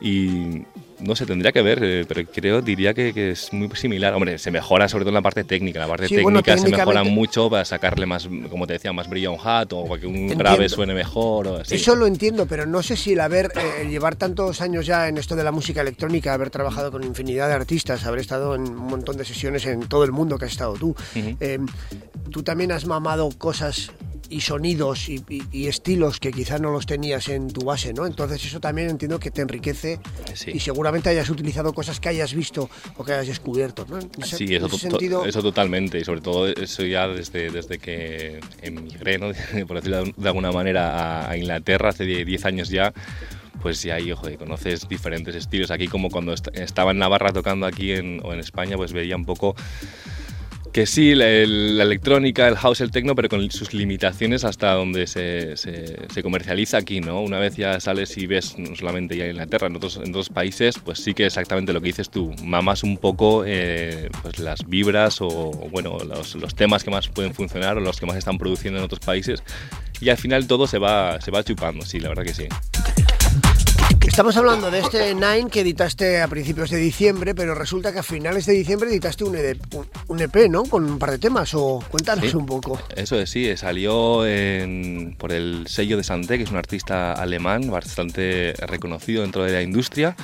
Y, 0.00 0.62
no 1.00 1.16
sé, 1.16 1.26
tendría 1.26 1.52
que 1.52 1.62
ver, 1.62 1.80
eh, 1.82 2.04
pero 2.06 2.22
creo, 2.30 2.62
diría 2.62 2.94
que, 2.94 3.12
que, 3.12 3.32
es 3.32 3.52
muy 3.52 3.68
similar. 3.74 4.14
Hombre, 4.14 4.38
se 4.38 4.50
mejora 4.50 4.88
sobre 4.88 5.04
todo 5.04 5.10
en 5.10 5.14
la 5.14 5.22
parte 5.22 5.44
técnica. 5.44 5.80
La 5.80 5.88
parte 5.88 6.08
técnica 6.08 6.56
se 6.56 6.68
mejora 6.68 7.04
mucho 7.04 7.50
para 7.50 7.64
sacarle 7.64 8.06
más, 8.06 8.28
como 8.50 8.66
te 8.66 8.74
decía, 8.74 8.92
más 8.92 9.08
brillo 9.08 9.30
a 9.30 9.32
un 9.32 9.40
hat 9.42 9.72
o 9.72 9.86
para 9.86 10.00
que 10.00 10.06
un 10.06 10.28
grave 10.28 10.68
suene 10.68 10.94
mejor. 10.94 11.48
O 11.48 11.56
así. 11.56 11.74
Eso 11.74 11.96
lo 11.96 12.06
entiendo, 12.06 12.46
pero 12.46 12.66
no 12.66 12.82
sé 12.82 12.96
si 12.96 13.12
el 13.12 13.20
haber, 13.20 13.52
eh, 13.56 13.88
llevar 13.88 14.16
tantos 14.16 14.60
años 14.60 14.86
ya 14.86 15.08
en 15.08 15.18
esto 15.18 15.36
de 15.36 15.44
la 15.44 15.52
música 15.52 15.80
electrónica, 15.80 16.34
haber 16.34 16.50
trabajado 16.50 16.90
con 16.90 17.02
infinidad 17.02 17.48
de 17.48 17.54
artistas, 17.54 18.04
haber 18.04 18.20
estado 18.20 18.54
en 18.54 18.62
un 18.62 18.86
montón 18.86 19.16
de 19.16 19.24
sesiones 19.24 19.66
en 19.66 19.80
todo 19.88 20.04
el 20.04 20.12
mundo 20.12 20.38
que 20.38 20.46
has 20.46 20.52
estado 20.52 20.74
tú, 20.74 20.88
uh 20.88 20.94
-huh. 21.18 21.36
eh, 21.40 21.58
tú 22.30 22.42
también 22.42 22.72
has 22.72 22.86
mamado 22.86 23.30
cosas 23.36 23.90
y 24.28 24.40
sonidos 24.40 25.08
y, 25.08 25.22
y, 25.28 25.42
y, 25.52 25.66
estilos 25.66 26.20
que 26.20 26.32
quizás 26.32 26.60
no 26.60 26.70
los 26.70 26.86
tenías 26.86 27.28
en 27.28 27.48
tu 27.48 27.64
base, 27.64 27.92
¿no? 27.92 28.06
Entonces 28.06 28.44
eso 28.44 28.60
también 28.60 28.90
entiendo 28.90 29.18
que 29.18 29.30
te 29.30 29.42
enriquece 29.42 30.00
sí. 30.34 30.52
y 30.54 30.60
seguramente 30.60 31.08
hayas 31.08 31.28
utilizado 31.30 31.72
cosas 31.72 32.00
que 32.00 32.08
hayas 32.08 32.34
visto 32.34 32.68
o 32.96 33.04
que 33.04 33.12
hayas 33.12 33.28
descubierto, 33.28 33.86
¿no? 33.88 33.98
Ese, 34.18 34.36
sí, 34.36 34.54
eso, 34.54 34.68
to 34.68 34.78
sentido... 34.78 35.24
eso, 35.24 35.42
totalmente 35.42 35.98
y 35.98 36.04
sobre 36.04 36.20
todo 36.20 36.46
eso 36.48 36.84
ya 36.84 37.08
desde, 37.08 37.50
desde 37.50 37.78
que 37.78 38.40
emigré, 38.62 39.18
¿no? 39.18 39.32
por 39.66 39.76
decirlo 39.76 40.04
de 40.16 40.28
alguna 40.28 40.52
manera, 40.52 41.28
a, 41.28 41.36
Inglaterra 41.36 41.90
hace 41.90 42.04
10 42.04 42.44
años 42.44 42.68
ya 42.68 42.92
pues 43.62 43.82
ya 43.82 43.94
ahí, 43.94 44.12
ojo, 44.12 44.28
conoces 44.38 44.86
diferentes 44.90 45.34
estilos. 45.34 45.70
Aquí 45.70 45.88
como 45.88 46.10
cuando 46.10 46.34
est 46.34 46.48
estaba 46.52 46.90
en 46.90 46.98
Navarra 46.98 47.32
tocando 47.32 47.64
aquí 47.64 47.92
en, 47.92 48.20
o 48.22 48.34
en 48.34 48.40
España, 48.40 48.76
pues 48.76 48.92
veía 48.92 49.16
un 49.16 49.24
poco 49.24 49.54
que 50.74 50.86
sí, 50.86 51.14
la, 51.14 51.26
la, 51.26 51.84
electrónica, 51.84 52.48
el 52.48 52.56
house, 52.56 52.80
el 52.80 52.90
techno, 52.90 53.14
pero 53.14 53.28
con 53.28 53.48
sus 53.52 53.72
limitaciones 53.72 54.42
hasta 54.42 54.72
donde 54.72 55.06
se, 55.06 55.56
se, 55.56 55.96
se, 56.12 56.22
comercializa 56.24 56.78
aquí, 56.78 57.00
¿no? 57.00 57.20
Una 57.20 57.38
vez 57.38 57.54
ya 57.54 57.78
sales 57.78 58.18
y 58.18 58.26
ves, 58.26 58.58
no 58.58 58.74
solamente 58.74 59.16
ya 59.16 59.26
en 59.26 59.30
Inglaterra, 59.30 59.68
en 59.68 59.76
otros, 59.76 59.98
en 59.98 60.08
otros 60.08 60.30
países, 60.30 60.80
pues 60.84 60.98
sí 60.98 61.14
que 61.14 61.26
exactamente 61.26 61.72
lo 61.72 61.80
que 61.80 61.86
dices 61.86 62.10
tú, 62.10 62.34
mamas 62.42 62.82
un 62.82 62.96
poco 62.96 63.44
eh, 63.46 64.10
pues 64.22 64.40
las 64.40 64.68
vibras 64.68 65.20
o, 65.20 65.52
bueno, 65.70 65.96
los, 66.00 66.34
los, 66.34 66.56
temas 66.56 66.82
que 66.82 66.90
más 66.90 67.06
pueden 67.06 67.34
funcionar 67.34 67.76
o 67.76 67.80
los 67.80 68.00
que 68.00 68.06
más 68.06 68.16
están 68.16 68.36
produciendo 68.36 68.80
en 68.80 68.84
otros 68.84 68.98
países 68.98 69.44
y 70.00 70.08
al 70.08 70.16
final 70.16 70.48
todo 70.48 70.66
se 70.66 70.78
va, 70.78 71.20
se 71.20 71.30
va 71.30 71.44
chupando, 71.44 71.84
sí, 71.84 72.00
la 72.00 72.08
verdad 72.08 72.24
que 72.24 72.34
sí. 72.34 72.48
Estamos 74.14 74.36
hablando 74.36 74.70
de 74.70 74.78
este 74.78 75.12
Nine 75.12 75.50
que 75.50 75.62
editaste 75.62 76.22
a 76.22 76.28
principios 76.28 76.70
de 76.70 76.76
diciembre, 76.76 77.34
pero 77.34 77.52
resulta 77.52 77.92
que 77.92 77.98
a 77.98 78.04
finales 78.04 78.46
de 78.46 78.52
diciembre 78.52 78.88
editaste 78.88 79.24
un, 79.24 79.34
ED, 79.34 79.56
un 80.06 80.20
EP, 80.20 80.48
¿no? 80.48 80.62
Con 80.62 80.84
un 80.84 81.00
par 81.00 81.10
de 81.10 81.18
temas, 81.18 81.52
o 81.54 81.82
cuéntanos 81.90 82.30
sí, 82.30 82.36
un 82.36 82.46
poco. 82.46 82.80
Eso 82.94 83.18
es, 83.18 83.28
sí, 83.28 83.56
salió 83.56 84.24
en, 84.24 85.16
por 85.18 85.32
el 85.32 85.66
sello 85.66 85.96
de 85.96 86.04
Santé, 86.04 86.38
que 86.38 86.44
es 86.44 86.50
un 86.52 86.58
artista 86.58 87.14
alemán 87.14 87.68
bastante 87.68 88.54
reconocido 88.68 89.22
dentro 89.22 89.42
de 89.42 89.52
la 89.52 89.62
industria. 89.62 90.14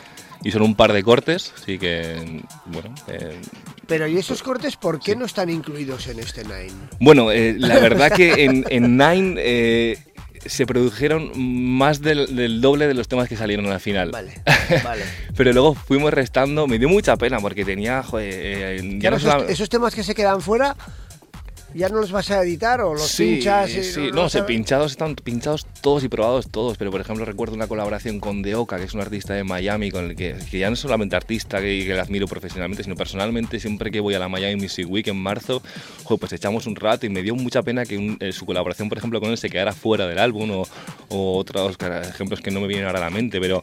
Y 0.45 0.53
son 0.53 0.63
un 0.63 0.77
par 0.77 0.93
de 0.93 1.03
cortes, 1.03 1.53
así 1.61 1.77
que, 1.77 2.43
bueno... 2.67 2.95
Eh, 3.09 3.41
pero 3.89 4.07
¿y 4.07 4.17
esos 4.19 4.41
cortes 4.45 4.77
por 4.77 5.01
qué 5.01 5.13
sí. 5.13 5.19
no 5.19 5.25
están 5.25 5.51
incluidos 5.51 6.07
en 6.07 6.21
este 6.21 6.45
Nine? 6.45 6.73
Bueno, 7.01 7.33
eh, 7.33 7.57
la 7.59 7.81
verdad 7.81 8.13
que 8.13 8.45
en, 8.45 8.65
en 8.71 8.97
Nine... 8.97 9.35
Eh, 9.37 9.99
se 10.47 10.67
produjeron 10.67 11.33
más 11.35 12.01
del, 12.01 12.35
del, 12.35 12.61
doble 12.61 12.87
de 12.87 12.95
los 12.95 13.09
temas 13.09 13.29
que 13.29 13.37
salieron 13.37 13.71
al 13.71 13.81
final. 13.81 14.11
Vale, 14.11 14.33
vale. 14.85 15.05
Pero 15.37 15.53
luego 15.53 15.75
fuimos 15.75 16.13
restando, 16.13 16.67
me 16.67 16.79
dio 16.79 16.89
mucha 16.89 17.17
pena 17.17 17.41
porque 17.41 17.65
tenía, 17.65 18.03
joder, 18.03 18.33
eh, 18.35 18.99
ya 18.99 19.11
no 19.11 19.17
esos, 19.17 19.49
esos, 19.49 19.69
temas 19.69 19.95
que 19.95 20.03
se 20.03 20.15
quedan 20.15 20.41
fuera, 20.41 20.77
¿Ya 21.75 21.89
no 21.89 22.01
los 22.01 22.11
vas 22.11 22.31
a 22.31 22.43
editar 22.43 22.81
o 22.81 22.95
los 22.95 23.07
sí, 23.07 23.35
pinchas? 23.35 23.71
Y 23.71 23.85
sí, 23.85 24.09
no, 24.09 24.23
no 24.23 24.29
sé, 24.29 24.43
pinchados 24.43 24.93
están 24.93 25.15
pinchados 25.15 25.67
todos 25.81 26.03
y 26.03 26.09
probados 26.09 26.49
todos, 26.51 26.77
pero 26.77 26.91
por 26.91 27.01
ejemplo 27.01 27.25
recuerdo 27.25 27.55
una 27.55 27.69
colaboración 27.69 28.19
con 28.19 28.43
Deoka, 28.43 28.77
que 28.79 28.85
es 28.85 28.95
un 28.95 29.01
artista 29.01 29.35
de 29.35 29.45
Miami, 29.45 29.91
con 29.91 30.07
el 30.07 30.17
que, 30.17 30.35
que 30.51 30.59
ya 30.59 30.69
no 30.69 30.75
es 30.75 30.81
solamente 30.81 31.15
artista 31.15 31.61
que, 31.61 31.85
que 31.87 31.95
le 31.95 32.01
admiro 32.01 32.27
profesionalmente, 32.27 32.83
sino 32.83 32.97
personalmente, 32.97 33.61
siempre 33.61 33.91
que 33.91 34.01
voy 34.01 34.15
a 34.15 34.19
la 34.19 34.29
Miami 34.29 34.57
Music 34.63 34.87
Week 34.89 35.07
en 35.07 35.17
marzo, 35.17 35.63
pues 36.19 36.33
echamos 36.33 36.67
un 36.67 36.75
rato 36.75 37.07
y 37.07 37.09
me 37.09 37.23
dio 37.23 37.35
mucha 37.37 37.63
pena 37.63 37.85
que 37.85 37.97
un, 37.97 38.17
eh, 38.21 38.33
su 38.33 38.47
colaboración, 38.47 38.89
por 38.89 38.99
ejemplo, 38.99 39.21
con 39.21 39.31
él 39.31 39.39
se 39.39 39.49
quedara 39.49 39.73
fuera 39.73 40.07
del 40.07 40.19
álbum 40.19 40.51
o, 40.51 40.69
o 41.09 41.39
otros 41.39 41.77
ejemplos 41.81 42.41
que 42.41 42.51
no 42.51 42.61
me 42.61 42.67
vienen 42.67 42.87
ahora 42.87 42.99
a 42.99 43.03
la 43.03 43.11
mente, 43.11 43.41
pero 43.41 43.63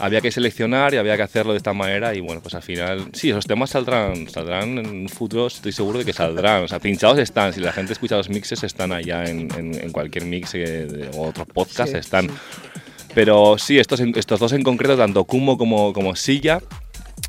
había 0.00 0.20
que 0.20 0.30
seleccionar 0.30 0.94
y 0.94 0.96
había 0.96 1.16
que 1.16 1.22
hacerlo 1.22 1.52
de 1.52 1.58
esta 1.58 1.72
manera 1.72 2.14
y 2.14 2.20
bueno, 2.20 2.40
pues 2.40 2.54
al 2.54 2.62
final, 2.62 3.08
sí, 3.12 3.30
esos 3.30 3.46
temas 3.46 3.70
saldrán, 3.70 4.28
saldrán 4.28 4.78
en 4.78 4.86
un 4.86 5.08
futuro, 5.08 5.46
estoy 5.46 5.72
seguro 5.72 5.98
de 5.98 6.04
que 6.04 6.12
saldrán, 6.12 6.64
o 6.64 6.68
sea, 6.68 6.78
pinchados 6.78 7.18
están, 7.18 7.52
si 7.52 7.60
la 7.60 7.72
gente 7.72 7.92
escucha 7.92 8.16
los 8.16 8.28
mixes 8.28 8.62
están 8.62 8.92
allá 8.92 9.24
en, 9.24 9.48
en, 9.56 9.74
en 9.74 9.92
cualquier 9.92 10.24
mix 10.24 10.54
eh, 10.54 11.10
o 11.14 11.28
otros 11.28 11.46
podcasts 11.46 11.92
sí, 11.92 11.98
están. 11.98 12.28
Sí. 12.28 12.34
Pero 13.14 13.58
sí, 13.58 13.78
estos, 13.78 14.00
estos 14.00 14.40
dos 14.40 14.52
en 14.52 14.62
concreto, 14.62 14.96
tanto 14.96 15.24
Kumo 15.24 15.58
como, 15.58 15.92
como 15.92 16.14
Silla, 16.14 16.60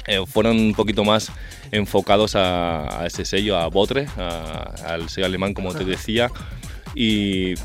eh, 0.07 0.19
fueron 0.25 0.57
un 0.57 0.73
poquito 0.73 1.03
más 1.03 1.31
enfocados 1.71 2.35
a, 2.35 3.01
a 3.01 3.07
ese 3.07 3.25
sello, 3.25 3.57
a 3.57 3.67
Botre, 3.67 4.05
a, 4.17 4.73
al 4.85 5.09
sello 5.09 5.25
alemán, 5.25 5.53
como 5.53 5.73
te 5.73 5.83
decía. 5.83 6.29
Y 6.93 7.55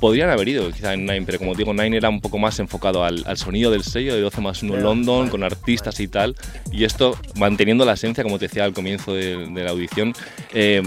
podrían 0.00 0.30
haber 0.30 0.48
ido 0.48 0.70
quizá 0.70 0.94
en 0.94 1.04
Nine, 1.04 1.22
pero 1.22 1.38
como 1.38 1.54
digo, 1.54 1.72
Nine 1.72 1.96
era 1.96 2.08
un 2.08 2.20
poco 2.20 2.38
más 2.38 2.58
enfocado 2.58 3.04
al, 3.04 3.22
al 3.26 3.36
sonido 3.36 3.70
del 3.70 3.84
sello 3.84 4.14
de 4.14 4.20
12 4.20 4.40
más 4.40 4.62
1 4.62 4.76
London, 4.78 5.28
con 5.28 5.44
artistas 5.44 6.00
y 6.00 6.08
tal, 6.08 6.34
y 6.72 6.84
esto 6.84 7.16
manteniendo 7.36 7.84
la 7.84 7.92
esencia, 7.92 8.24
como 8.24 8.38
te 8.38 8.46
decía 8.48 8.64
al 8.64 8.72
comienzo 8.72 9.14
de, 9.14 9.46
de 9.46 9.64
la 9.64 9.70
audición, 9.70 10.14
eh, 10.52 10.82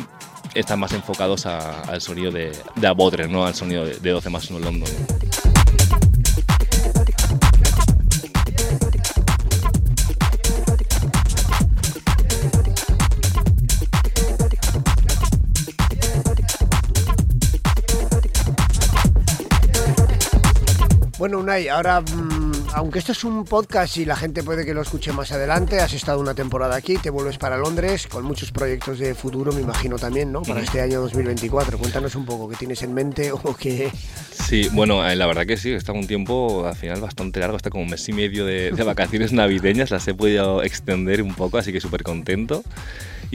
están 0.55 0.79
más 0.79 0.93
enfocados 0.93 1.45
a, 1.45 1.81
al 1.81 2.01
sonido 2.01 2.31
de, 2.31 2.51
de 2.75 2.87
Abotre, 2.87 3.27
no 3.27 3.45
al 3.45 3.55
sonido 3.55 3.85
de, 3.85 3.95
de 3.95 4.09
12 4.09 4.29
más 4.29 4.49
1 4.49 4.59
London. 4.59 4.89
Bueno, 21.23 21.39
Unai, 21.39 21.69
ahora, 21.69 22.01
mmm, 22.01 22.51
aunque 22.73 22.99
esto 22.99 23.13
es 23.13 23.23
un 23.23 23.45
podcast 23.45 23.95
y 23.95 24.03
la 24.03 24.17
gente 24.17 24.43
puede 24.43 24.65
que 24.65 24.73
lo 24.73 24.81
escuche 24.81 25.13
más 25.13 25.31
adelante, 25.31 25.79
has 25.79 25.93
estado 25.93 26.19
una 26.19 26.33
temporada 26.33 26.75
aquí, 26.75 26.97
te 26.97 27.09
vuelves 27.09 27.37
para 27.37 27.55
Londres 27.55 28.07
con 28.07 28.25
muchos 28.25 28.51
proyectos 28.51 28.99
de 28.99 29.15
futuro, 29.15 29.53
me 29.53 29.61
imagino 29.61 29.97
también, 29.97 30.33
¿no? 30.33 30.41
Para 30.41 30.59
este 30.59 30.81
año 30.81 30.99
2024. 30.99 31.77
Cuéntanos 31.77 32.15
un 32.15 32.25
poco 32.25 32.49
qué 32.49 32.57
tienes 32.57 32.83
en 32.83 32.93
mente 32.93 33.31
o 33.31 33.55
qué. 33.57 33.89
Sí, 34.31 34.67
bueno, 34.73 35.07
eh, 35.09 35.15
la 35.15 35.25
verdad 35.25 35.45
que 35.45 35.55
sí, 35.55 35.71
está 35.71 35.93
un 35.93 36.07
tiempo 36.07 36.67
al 36.67 36.75
final 36.75 36.99
bastante 36.99 37.39
largo, 37.39 37.55
está 37.55 37.69
como 37.69 37.85
un 37.85 37.89
mes 37.89 38.09
y 38.09 38.11
medio 38.11 38.45
de, 38.45 38.71
de 38.71 38.83
vacaciones 38.83 39.31
navideñas, 39.31 39.91
las 39.91 40.05
he 40.09 40.13
podido 40.13 40.61
extender 40.61 41.21
un 41.21 41.35
poco, 41.35 41.57
así 41.57 41.71
que 41.71 41.79
súper 41.79 42.03
contento. 42.03 42.63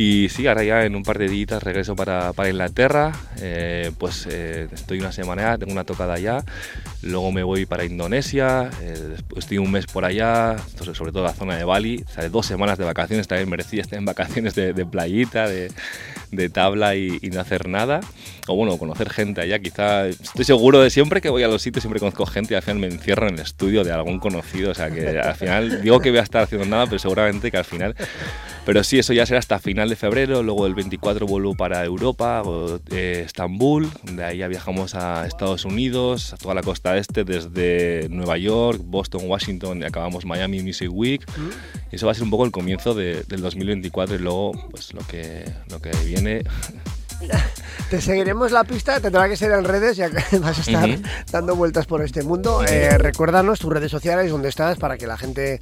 Y 0.01 0.29
sí, 0.29 0.47
ahora 0.47 0.63
ya 0.63 0.85
en 0.85 0.95
un 0.95 1.03
par 1.03 1.19
de 1.19 1.29
días 1.29 1.61
regreso 1.61 1.97
para, 1.97 2.33
para 2.33 2.49
Inglaterra, 2.51 3.11
eh, 3.41 3.91
pues 3.99 4.29
eh, 4.31 4.69
estoy 4.73 5.01
una 5.01 5.11
semana, 5.11 5.59
tengo 5.59 5.73
una 5.73 5.83
tocada 5.83 6.15
allá, 6.15 6.45
luego 7.03 7.33
me 7.33 7.43
voy 7.43 7.67
para 7.67 7.85
Indonesia, 7.85 8.71
eh, 8.81 9.17
estoy 9.37 9.59
un 9.59 9.73
mes 9.73 9.87
por 9.87 10.05
allá, 10.05 10.55
sobre 10.93 11.11
todo 11.11 11.25
la 11.25 11.33
zona 11.33 11.57
de 11.57 11.65
Bali, 11.65 12.05
o 12.07 12.13
sea, 12.13 12.29
dos 12.29 12.47
semanas 12.47 12.79
de 12.79 12.85
vacaciones, 12.85 13.27
también 13.27 13.51
merecía 13.51 13.83
estar 13.83 13.99
en 13.99 14.05
vacaciones 14.05 14.55
de, 14.55 14.73
de 14.73 14.87
playita, 14.87 15.49
de, 15.49 15.73
de 16.31 16.49
tabla 16.49 16.95
y, 16.95 17.19
y, 17.21 17.31
no 17.31 17.41
hacer 17.41 17.67
nada, 17.67 17.99
o 18.47 18.55
bueno, 18.55 18.79
conocer 18.79 19.11
gente 19.11 19.41
allá, 19.41 19.59
quizá, 19.59 20.07
estoy 20.07 20.45
seguro 20.45 20.81
de 20.81 20.91
siempre 20.91 21.21
que 21.21 21.29
voy 21.29 21.43
a 21.43 21.49
los 21.49 21.61
sitios, 21.61 21.83
siempre 21.83 21.99
conozco 21.99 22.25
gente 22.25 22.55
y 22.55 22.57
al 22.57 22.63
final 22.63 22.79
me 22.79 22.87
encierro 22.87 23.27
en 23.27 23.35
el 23.35 23.41
estudio 23.41 23.83
de 23.83 23.91
algún 23.91 24.21
conocido, 24.21 24.71
o 24.71 24.75
sea 24.75 24.93
que 24.93 25.19
al 25.19 25.35
final 25.35 25.83
digo 25.83 25.99
que 25.99 26.11
voy 26.11 26.21
a 26.21 26.23
estar 26.23 26.45
haciendo 26.45 26.69
nada, 26.69 26.87
pero 26.87 27.01
seguramente 27.01 27.51
que 27.51 27.57
al 27.57 27.65
final 27.65 27.97
pero 28.69 28.85
sí, 28.85 28.99
eso 28.99 29.15
ya 29.15 29.25
será 29.25 29.39
hasta 29.39 29.59
final 29.59 29.89
de 29.89 29.97
febrero, 29.97 30.43
luego 30.43 30.67
el 30.67 30.75
24 30.75 31.27
vuelvo 31.27 31.55
para 31.55 31.83
Europa, 31.87 32.43
eh, 32.91 33.23
Estambul, 33.25 33.91
de 34.03 34.23
ahí 34.23 34.37
ya 34.37 34.49
viajamos 34.49 34.95
a 34.95 35.27
Estados 35.27 35.65
Unidos, 35.65 36.35
a 36.35 36.37
toda 36.37 36.55
la 36.55 36.63
costa 36.63 36.99
este, 36.99 37.25
desde 37.25 38.11
Nueva 38.11 38.37
York, 38.37 38.83
Boston, 38.85 39.23
Washington 39.25 39.81
y 39.81 39.85
acabamos 39.87 40.27
Miami 40.27 40.61
Music 40.61 40.91
Week. 40.93 41.25
Mm. 41.39 41.49
Y 41.93 41.97
eso 41.97 42.05
va 42.05 42.13
a 42.13 42.15
ser 42.15 42.25
un 42.25 42.31
poco 42.31 42.45
el 42.45 42.51
comienzo 42.51 42.93
de, 42.93 43.23
del 43.23 43.41
2024 43.41 44.17
y 44.17 44.19
luego 44.19 44.53
pues 44.71 44.93
lo 44.93 45.01
que, 45.07 45.51
lo 45.71 45.81
que 45.81 45.91
viene 46.05 46.43
Te 47.91 48.01
seguiremos 48.01 48.53
la 48.53 48.65
pista, 48.65 49.01
tendrá 49.01 49.29
que 49.29 49.37
ser 49.37 49.53
en 49.53 49.65
redes, 49.65 49.97
ya 49.97 50.11
que 50.11 50.39
vas 50.41 50.59
a 50.59 50.61
estar 50.61 50.89
dando 51.33 51.57
vueltas 51.57 51.87
por 51.87 52.03
este 52.03 52.23
mundo. 52.23 52.63
Eh, 52.65 52.99
recuérdanos 52.99 53.59
tus 53.59 53.73
redes 53.73 53.91
sociales, 53.91 54.31
donde 54.31 54.49
estás, 54.49 54.77
para 54.77 54.99
que 54.99 55.07
la 55.07 55.17
gente 55.17 55.61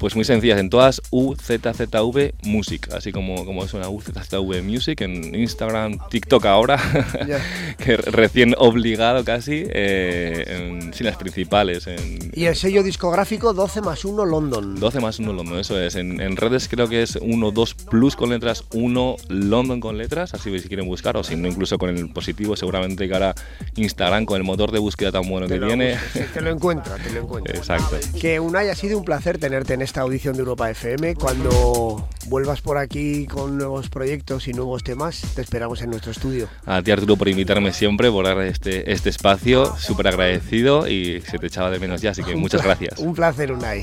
pues 0.00 0.16
muy 0.16 0.24
sencillas, 0.24 0.58
en 0.58 0.70
todas 0.70 1.02
UZZV 1.10 2.32
Music, 2.44 2.88
así 2.94 3.12
como, 3.12 3.44
como 3.44 3.68
suena 3.68 3.90
UZZV 3.90 4.62
Music, 4.62 5.02
en 5.02 5.34
Instagram, 5.34 5.98
TikTok 6.08 6.46
ahora, 6.46 6.80
que 7.78 7.98
recién 7.98 8.54
obligado 8.56 9.22
casi, 9.24 9.64
eh, 9.68 10.78
en, 10.80 10.90
las 11.04 11.16
principales. 11.16 11.86
En, 11.86 12.30
y 12.32 12.46
el 12.46 12.56
sello 12.56 12.82
discográfico 12.82 13.52
12 13.52 13.82
más 13.82 14.06
1 14.06 14.24
London. 14.24 14.80
12 14.80 15.00
más 15.00 15.18
1 15.18 15.34
London, 15.34 15.58
eso 15.58 15.78
es. 15.78 15.94
En, 15.96 16.34
redes 16.36 16.68
creo 16.68 16.88
que 16.88 17.02
es 17.02 17.16
1, 17.20 17.50
2 17.50 17.74
plus 17.74 18.16
con 18.16 18.30
letras, 18.30 18.64
1 18.72 19.16
London 19.28 19.80
con 19.80 19.98
letras, 19.98 20.32
así 20.32 20.58
si 20.58 20.68
quieren 20.68 20.86
buscar, 20.86 21.18
o 21.18 21.24
si 21.24 21.36
no 21.36 21.46
incluso 21.46 21.76
con 21.76 21.90
el 21.90 22.08
positivo, 22.08 22.56
seguramente 22.56 23.06
que 23.06 23.12
ahora 23.12 23.34
Instagram 23.76 24.24
con 24.24 24.38
el 24.38 24.44
motor 24.44 24.72
de 24.72 24.78
búsqueda 24.78 25.12
tan 25.12 25.28
bueno 25.28 25.46
que 25.46 25.58
tiene. 25.58 25.98
te 26.32 26.40
lo 26.40 26.50
encuentra, 26.50 26.96
te 26.96 27.10
lo 27.10 27.20
encuentra. 27.20 27.54
Exacto. 27.58 27.98
Que 28.18 28.40
un 28.40 28.56
haya 28.56 28.74
sido 28.74 28.96
un 28.96 29.04
placer 29.04 29.36
tenerte 29.36 29.74
en 29.74 29.89
esta 29.90 30.02
audición 30.02 30.34
de 30.34 30.38
Europa 30.38 30.70
FM. 30.70 31.16
Cuando 31.16 32.08
vuelvas 32.26 32.60
por 32.60 32.78
aquí 32.78 33.26
con 33.26 33.58
nuevos 33.58 33.88
proyectos 33.88 34.46
y 34.46 34.52
nuevos 34.52 34.84
temas, 34.84 35.20
te 35.34 35.42
esperamos 35.42 35.82
en 35.82 35.90
nuestro 35.90 36.12
estudio. 36.12 36.48
A 36.64 36.80
ti 36.80 36.92
Arturo 36.92 37.16
por 37.16 37.28
invitarme 37.28 37.72
siempre, 37.72 38.08
por 38.08 38.24
dar 38.24 38.40
este, 38.42 38.92
este 38.92 39.10
espacio, 39.10 39.76
súper 39.78 40.06
agradecido 40.06 40.86
y 40.86 41.20
se 41.22 41.38
te 41.38 41.48
echaba 41.48 41.70
de 41.70 41.80
menos 41.80 42.00
ya, 42.00 42.12
así 42.12 42.22
que 42.22 42.36
muchas 42.36 42.62
gracias. 42.62 43.00
Un 43.00 43.14
placer, 43.14 43.50
Unai. 43.50 43.82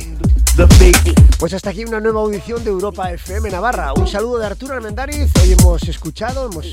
Pues 1.40 1.54
hasta 1.54 1.72
aquí 1.72 1.84
una 1.84 2.00
nueva 2.00 2.22
audición 2.22 2.64
de 2.64 2.70
Europa 2.70 3.12
FM 3.12 3.50
Navarra. 3.50 3.92
Un 3.94 4.08
saludo 4.08 4.40
de 4.40 4.46
Arturo 4.46 4.76
Armendariz. 4.76 5.30
Hoy 5.44 5.58
hemos 5.60 5.84
escuchado, 5.90 6.50
hemos 6.50 6.72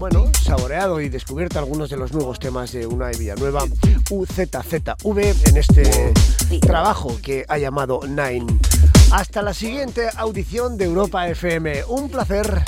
bueno, 0.00 0.32
saboreado 0.32 0.98
y 1.02 1.10
descubierto 1.10 1.58
algunos 1.58 1.90
de 1.90 1.98
los 1.98 2.10
nuevos 2.14 2.38
temas 2.38 2.72
de 2.72 2.86
Unai 2.86 3.18
Villanueva, 3.18 3.64
UZZV, 4.08 5.18
en 5.44 5.56
este 5.58 6.14
trabajo 6.62 7.18
que 7.22 7.44
ha 7.46 7.58
llamado 7.58 8.00
Nine. 8.08 8.46
Hasta 9.12 9.42
la 9.42 9.52
siguiente 9.52 10.08
audición 10.16 10.78
de 10.78 10.86
Europa 10.86 11.28
FM. 11.28 11.84
Un 11.88 12.08
placer. 12.08 12.62